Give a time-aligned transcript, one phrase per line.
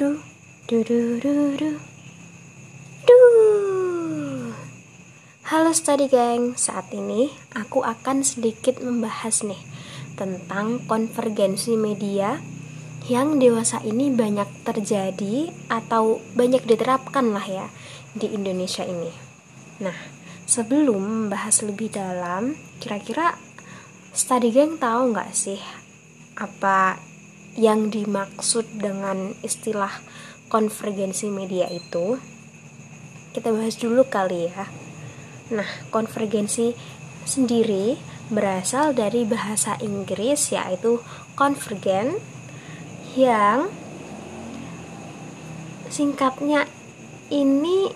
[0.00, 0.16] Du,
[0.64, 1.70] du, du, du, du.
[3.04, 3.18] Du.
[5.44, 9.60] Halo study gang, saat ini aku akan sedikit membahas nih
[10.16, 12.40] tentang konvergensi media
[13.12, 17.68] yang dewasa ini banyak terjadi atau banyak diterapkan lah ya
[18.16, 19.12] di Indonesia ini.
[19.84, 20.00] Nah,
[20.48, 23.36] sebelum membahas lebih dalam, kira-kira
[24.16, 25.60] study gang tahu nggak sih
[26.40, 27.09] apa
[27.58, 29.90] yang dimaksud dengan istilah
[30.50, 32.18] konvergensi media itu?
[33.30, 34.66] Kita bahas dulu kali ya.
[35.50, 36.74] Nah, konvergensi
[37.26, 37.98] sendiri
[38.30, 41.02] berasal dari bahasa Inggris yaitu
[41.34, 42.18] konvergen
[43.18, 43.66] yang
[45.90, 46.70] singkatnya
[47.34, 47.90] ini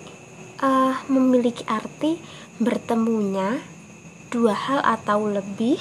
[0.59, 2.19] uh, memiliki arti
[2.59, 3.63] bertemunya
[4.27, 5.79] dua hal atau lebih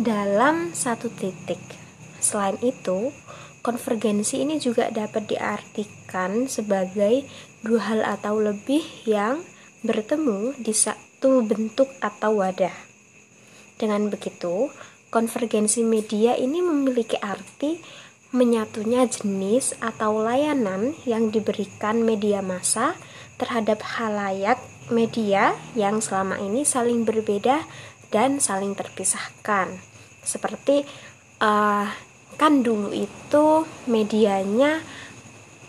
[0.00, 1.83] dalam satu titik.
[2.24, 3.12] Selain itu,
[3.60, 7.28] konvergensi ini juga dapat diartikan sebagai
[7.60, 9.44] dua hal atau lebih yang
[9.84, 12.72] bertemu di satu bentuk atau wadah.
[13.76, 14.72] Dengan begitu,
[15.12, 17.76] konvergensi media ini memiliki arti
[18.32, 22.96] menyatunya jenis atau layanan yang diberikan media massa
[23.36, 27.62] terhadap halayak media yang selama ini saling berbeda
[28.10, 29.78] dan saling terpisahkan.
[30.24, 30.82] Seperti
[31.38, 31.86] uh,
[32.34, 34.82] kan dulu itu medianya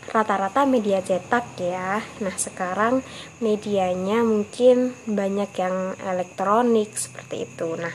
[0.10, 2.02] rata-rata media cetak ya.
[2.22, 3.02] Nah, sekarang
[3.42, 7.74] medianya mungkin banyak yang elektronik seperti itu.
[7.74, 7.94] Nah,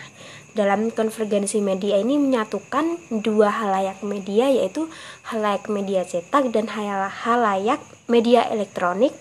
[0.50, 4.90] dalam konvergensi media ini menyatukan dua halayak media yaitu
[5.30, 7.78] halayak media cetak dan halayak
[8.10, 9.14] media elektronik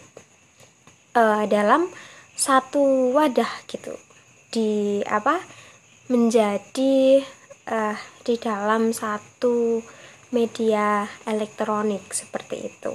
[1.13, 1.87] uh, dalam
[2.33, 3.93] satu wadah gitu.
[4.49, 5.59] Di apa?
[6.09, 7.21] menjadi
[7.69, 7.93] uh,
[8.29, 9.81] di dalam satu
[10.29, 12.93] media elektronik seperti itu.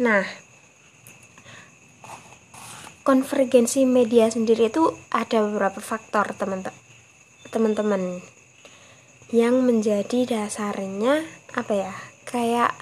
[0.00, 0.24] Nah,
[3.04, 6.32] konvergensi media sendiri itu ada beberapa faktor
[7.52, 8.24] teman-teman.
[9.28, 11.92] Yang menjadi dasarnya apa ya?
[12.24, 12.72] Kayak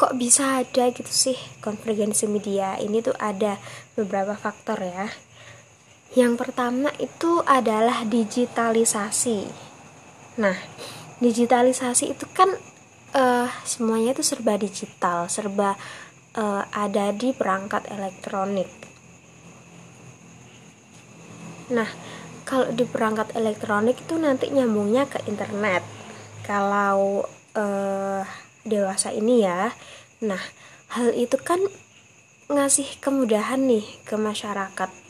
[0.00, 2.80] kok bisa ada gitu sih konvergensi media?
[2.80, 3.60] Ini tuh ada
[4.00, 5.12] beberapa faktor ya
[6.12, 9.72] yang pertama itu adalah digitalisasi
[10.40, 10.56] Nah,
[11.20, 12.48] digitalisasi itu kan
[13.12, 15.76] uh, semuanya itu serba digital, serba
[16.32, 18.68] uh, ada di perangkat elektronik.
[21.68, 21.88] Nah,
[22.48, 25.84] kalau di perangkat elektronik itu nanti nyambungnya ke internet.
[26.48, 28.24] Kalau uh,
[28.64, 29.70] dewasa ini ya,
[30.24, 30.40] nah
[30.96, 31.60] hal itu kan
[32.48, 35.01] ngasih kemudahan nih ke masyarakat.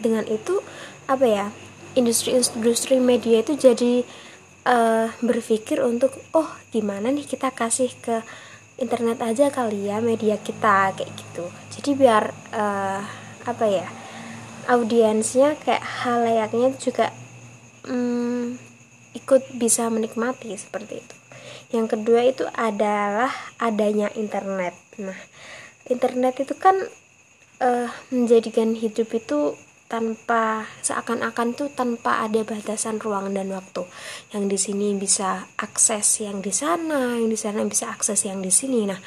[0.00, 0.64] Dengan itu
[1.06, 1.46] apa ya?
[1.94, 4.06] industri-industri media itu jadi
[4.66, 8.22] uh, berpikir untuk oh gimana nih kita kasih ke
[8.80, 11.44] internet aja kali ya media kita kayak gitu
[11.78, 12.24] jadi biar
[12.54, 13.02] uh,
[13.44, 13.88] apa ya
[14.70, 17.10] audiensnya kayak hal layaknya juga
[17.90, 18.54] um,
[19.12, 21.16] ikut bisa menikmati seperti itu
[21.74, 25.18] yang kedua itu adalah adanya internet nah
[25.90, 26.76] internet itu kan
[27.58, 29.58] uh, menjadikan hidup itu
[29.90, 33.82] tanpa seakan-akan tuh tanpa ada batasan ruang dan waktu.
[34.30, 38.54] Yang di sini bisa akses yang di sana, yang di sana bisa akses yang di
[38.54, 38.86] sini.
[38.86, 39.02] Nah,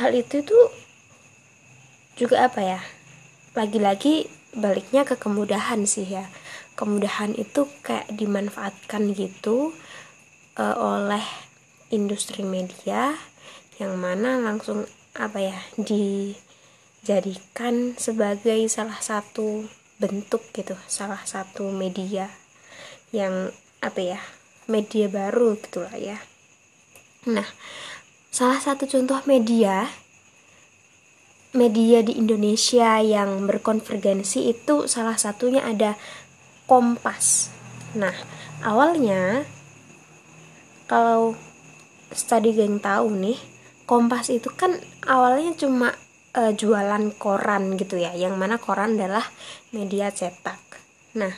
[0.00, 0.72] hal itu tuh
[2.16, 2.80] juga apa ya?
[3.52, 6.24] Lagi-lagi baliknya ke kemudahan sih ya.
[6.72, 9.76] Kemudahan itu kayak dimanfaatkan gitu
[10.56, 11.20] uh, oleh
[11.92, 13.12] industri media
[13.76, 16.32] yang mana langsung apa ya dijadikan
[18.00, 19.68] sebagai salah satu
[20.02, 22.26] bentuk gitu salah satu media
[23.14, 24.20] yang apa ya
[24.66, 26.18] media baru gitulah ya.
[27.30, 27.46] Nah
[28.34, 29.86] salah satu contoh media
[31.54, 35.94] media di Indonesia yang berkonvergensi itu salah satunya ada
[36.66, 37.52] Kompas.
[37.94, 38.14] Nah
[38.64, 39.44] awalnya
[40.88, 41.36] kalau
[42.10, 43.38] study geng tahu nih
[43.84, 45.92] Kompas itu kan awalnya cuma
[46.36, 49.24] uh, jualan koran gitu ya, yang mana koran adalah
[49.72, 50.60] media cetak.
[51.16, 51.32] Nah,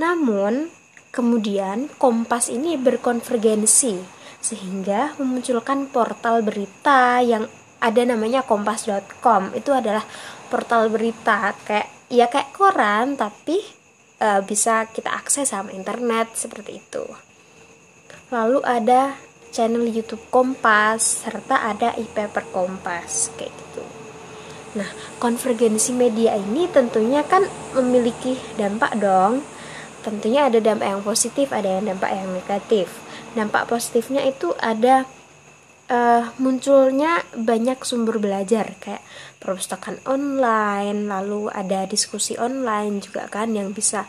[0.00, 0.72] namun
[1.10, 7.44] kemudian Kompas ini berkonvergensi sehingga memunculkan portal berita yang
[7.80, 9.52] ada namanya kompas.com.
[9.56, 10.04] Itu adalah
[10.48, 13.60] portal berita kayak ya kayak koran tapi
[14.20, 17.04] uh, bisa kita akses sama internet seperti itu.
[18.30, 19.16] Lalu ada
[19.50, 23.69] channel YouTube Kompas serta ada e-paper Kompas kayak gitu.
[24.78, 24.86] Nah,
[25.18, 27.42] konvergensi media ini tentunya kan
[27.74, 29.42] memiliki dampak dong.
[30.00, 32.88] Tentunya ada dampak yang positif, ada yang dampak yang negatif.
[33.30, 35.06] dampak positifnya itu ada
[35.90, 39.02] uh, munculnya banyak sumber belajar kayak
[39.42, 44.06] perpustakaan online lalu ada diskusi online juga kan yang bisa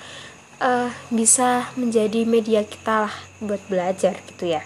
[0.62, 4.64] uh, bisa menjadi media kita lah buat belajar gitu ya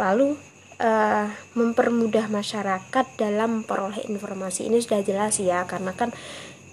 [0.00, 0.34] lalu
[0.80, 1.26] uh,
[1.56, 6.12] mempermudah masyarakat dalam memperoleh informasi ini sudah jelas ya karena kan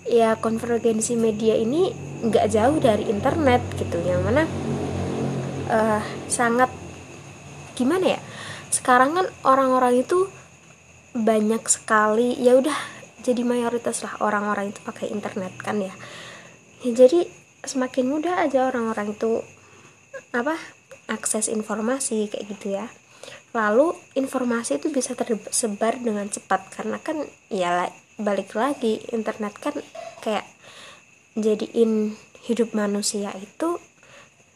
[0.04, 4.44] ya konvergensi media ini nggak jauh dari internet gitu yang mana
[5.72, 6.72] uh, sangat
[7.74, 8.22] gimana ya
[8.74, 10.28] sekarang kan orang-orang itu
[11.14, 12.76] banyak sekali ya udah
[13.24, 15.94] jadi mayoritas lah orang-orang itu pakai internet kan ya.
[16.84, 17.24] ya jadi
[17.64, 19.40] semakin mudah aja orang-orang itu
[20.36, 20.60] apa
[21.08, 22.92] akses informasi kayak gitu ya
[23.54, 27.22] lalu informasi itu bisa tersebar dengan cepat karena kan
[27.54, 27.86] ya
[28.18, 29.78] balik lagi internet kan
[30.26, 30.46] kayak
[31.38, 33.78] jadiin hidup manusia itu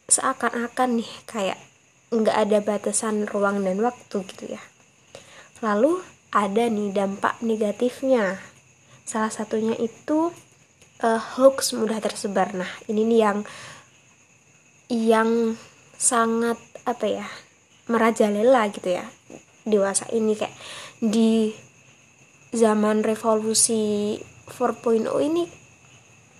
[0.09, 1.59] seakan-akan nih kayak
[2.09, 4.61] nggak ada batasan ruang dan waktu gitu ya.
[5.59, 6.01] Lalu
[6.31, 8.39] ada nih dampak negatifnya.
[9.03, 10.31] Salah satunya itu
[11.03, 12.55] uh, hoax mudah tersebar.
[12.55, 13.39] Nah ini nih yang
[14.87, 15.29] yang
[15.99, 16.55] sangat
[16.87, 17.27] apa ya
[17.87, 19.05] merajalela gitu ya
[19.67, 20.55] dewasa ini kayak
[21.03, 21.51] di
[22.55, 24.15] zaman revolusi
[24.47, 25.43] 4.0 ini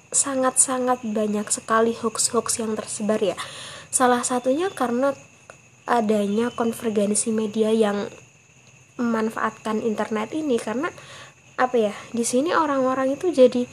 [0.07, 3.35] sangat-sangat banyak sekali hoax-hoax yang tersebar ya.
[3.91, 5.11] Salah satunya karena
[5.83, 8.07] adanya konvergensi media yang
[8.95, 10.89] memanfaatkan internet ini karena
[11.57, 13.65] apa ya di sini orang-orang itu jadi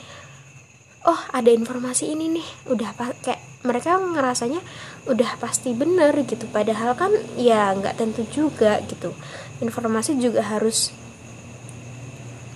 [1.04, 2.48] oh ada informasi ini nih.
[2.72, 4.60] Udah kayak mereka ngerasanya
[5.08, 6.48] udah pasti bener gitu.
[6.48, 9.12] Padahal kan ya nggak tentu juga gitu.
[9.60, 10.92] Informasi juga harus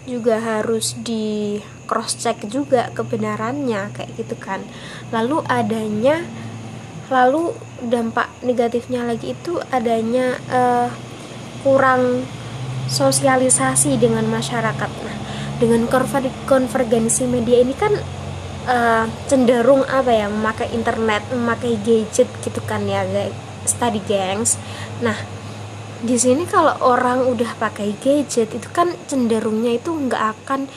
[0.09, 4.65] juga harus di cross check juga kebenarannya kayak gitu kan.
[5.12, 6.25] Lalu adanya
[7.09, 10.89] lalu dampak negatifnya lagi itu adanya uh,
[11.65, 12.25] kurang
[12.89, 14.91] sosialisasi dengan masyarakat.
[15.05, 15.19] Nah
[15.59, 17.93] dengan konvergensi media ini kan
[18.69, 23.03] uh, cenderung apa ya memakai internet memakai gadget gitu kan ya
[23.65, 24.61] study gangs
[25.00, 25.17] nah
[25.99, 30.70] di sini kalau orang udah pakai gadget itu kan cenderungnya itu nggak akan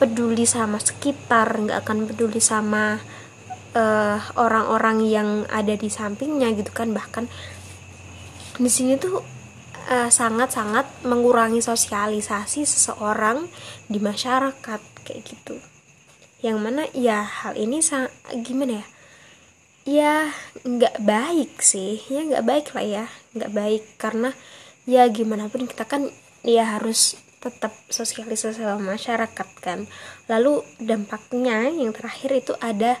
[0.00, 2.96] peduli sama sekitar nggak akan peduli sama
[3.76, 6.96] eh, orang-orang uh, yang ada di sampingnya gitu kan.
[6.96, 7.28] Bahkan
[8.56, 9.18] di sini tuh
[9.90, 13.50] uh, sangat-sangat mengurangi sosialisasi seseorang
[13.90, 15.73] di masyarakat kayak gitu
[16.44, 18.12] yang mana ya hal ini sang,
[18.44, 18.86] gimana ya?
[19.88, 20.14] Ya
[20.60, 22.04] nggak baik sih.
[22.12, 23.04] Ya nggak baik lah ya.
[23.32, 24.36] Nggak baik karena
[24.84, 26.12] ya gimana pun kita kan
[26.44, 29.88] ya harus tetap sosialisasi sama masyarakat kan.
[30.28, 33.00] Lalu dampaknya yang terakhir itu ada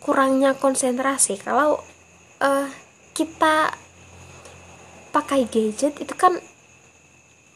[0.00, 1.36] kurangnya konsentrasi.
[1.36, 1.84] Kalau
[2.40, 2.68] uh,
[3.12, 3.76] kita
[5.12, 6.40] pakai gadget itu kan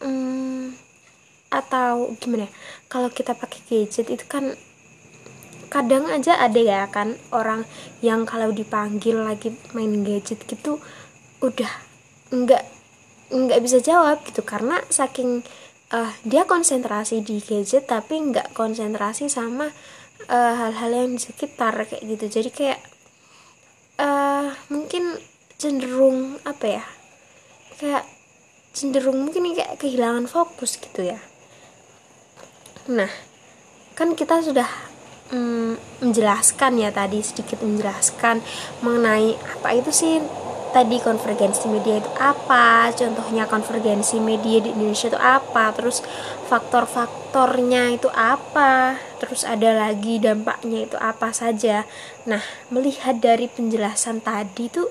[0.04, 0.76] um,
[1.48, 2.52] atau gimana ya?
[2.92, 4.52] Kalau kita pakai gadget itu kan
[5.72, 7.64] kadang aja ada ya kan orang
[8.04, 10.76] yang kalau dipanggil lagi main gadget gitu
[11.40, 11.72] udah
[12.28, 12.64] nggak
[13.32, 14.44] nggak bisa jawab gitu.
[14.44, 15.40] Karena saking
[15.96, 19.72] uh, dia konsentrasi di gadget tapi nggak konsentrasi sama
[20.28, 22.28] eh, hal-hal uh, yang di sekitar kayak gitu.
[22.28, 22.80] Jadi kayak
[23.96, 25.16] uh, mungkin
[25.56, 26.84] cenderung apa ya
[27.80, 28.04] kayak
[28.76, 31.18] cenderung mungkin kayak kehilangan fokus gitu ya.
[32.92, 33.08] Nah
[33.96, 34.91] kan kita sudah
[35.32, 38.44] mm, menjelaskan ya tadi sedikit menjelaskan
[38.84, 40.20] mengenai apa itu sih
[40.72, 46.00] tadi konvergensi media itu apa contohnya konvergensi media di Indonesia itu apa terus
[46.48, 51.84] faktor-faktornya itu apa terus ada lagi dampaknya itu apa saja.
[52.24, 52.40] Nah
[52.72, 54.88] melihat dari penjelasan tadi tuh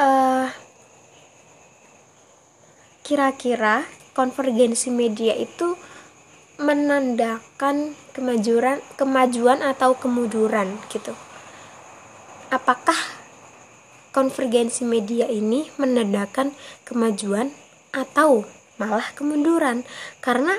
[0.00, 0.48] uh,
[3.04, 5.76] kira-kira konvergensi media itu
[6.56, 11.12] menandakan kemajuan kemajuan atau kemunduran gitu.
[12.48, 12.96] Apakah
[14.16, 16.56] konvergensi media ini menandakan
[16.88, 17.52] kemajuan
[17.92, 18.48] atau
[18.80, 19.84] malah kemunduran?
[20.24, 20.56] Karena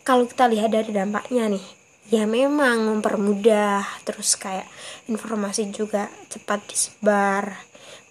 [0.00, 1.64] kalau kita lihat dari dampaknya nih,
[2.08, 4.68] ya memang mempermudah terus kayak
[5.08, 7.60] informasi juga cepat disebar,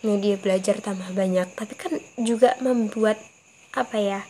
[0.05, 3.17] media belajar tambah banyak, tapi kan juga membuat
[3.73, 4.21] apa ya?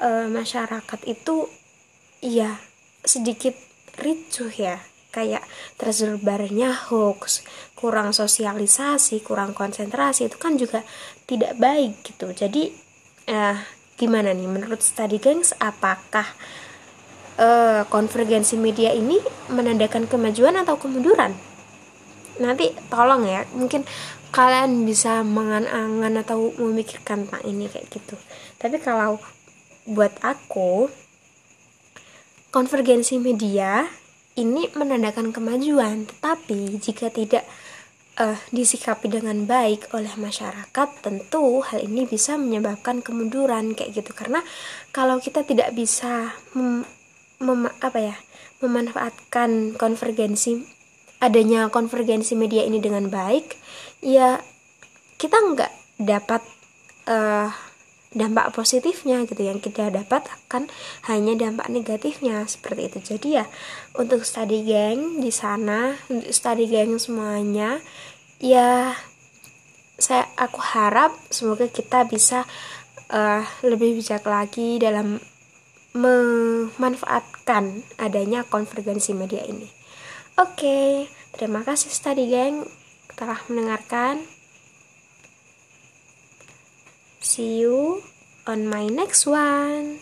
[0.00, 1.59] E, masyarakat itu
[2.20, 2.60] iya
[3.04, 3.56] sedikit
[4.00, 4.78] ricuh ya.
[5.10, 5.42] Kayak
[5.74, 7.42] tersebarnya hoax
[7.74, 10.86] kurang sosialisasi kurang konsentrasi itu kan juga
[11.26, 12.30] tidak baik gitu.
[12.30, 12.70] Jadi
[13.26, 13.58] eh,
[13.98, 14.46] gimana nih?
[14.46, 16.30] Menurut study gangs apakah
[17.42, 19.18] eh, konvergensi media ini
[19.50, 21.34] menandakan kemajuan atau kemunduran?
[22.38, 23.82] Nanti tolong ya mungkin
[24.30, 28.14] kalian bisa mengan-angan atau memikirkan tentang ini kayak gitu.
[28.62, 29.18] Tapi kalau
[29.90, 30.86] buat aku
[32.50, 33.86] konvergensi media
[34.38, 37.46] ini menandakan kemajuan tetapi jika tidak
[38.20, 44.12] uh, disikapi dengan baik oleh masyarakat tentu hal ini bisa menyebabkan kemunduran kayak gitu.
[44.12, 44.44] Karena
[44.92, 46.84] kalau kita tidak bisa mem,
[47.40, 48.16] mem, apa ya
[48.60, 50.60] memanfaatkan konvergensi
[51.20, 53.56] adanya konvergensi media ini dengan baik
[54.00, 54.40] ya
[55.20, 56.40] kita nggak dapat
[57.08, 57.52] uh,
[58.10, 60.66] dampak positifnya gitu yang kita dapat akan
[61.06, 63.44] hanya dampak negatifnya seperti itu jadi ya
[63.94, 67.78] untuk study gang di sana untuk study gang semuanya
[68.42, 68.98] ya
[70.00, 72.42] saya aku harap semoga kita bisa
[73.14, 75.22] uh, lebih bijak lagi dalam
[75.94, 79.70] memanfaatkan adanya konvergensi media ini
[80.34, 81.06] oke okay,
[81.38, 82.66] terima kasih study gang
[83.20, 84.24] telah mendengarkan.
[87.20, 88.02] See you
[88.46, 90.00] on my next one.